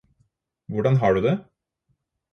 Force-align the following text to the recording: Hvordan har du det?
Hvordan 0.65 0.95
har 0.95 1.11
du 1.13 1.21
det? 1.21 1.43